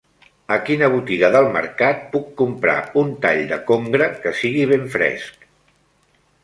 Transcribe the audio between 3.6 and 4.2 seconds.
congre